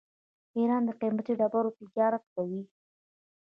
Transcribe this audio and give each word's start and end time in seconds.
ایران 0.57 0.83
د 0.85 0.91
قیمتي 1.01 1.33
ډبرو 1.39 1.75
تجارت 1.79 2.23
کوي. 2.33 2.61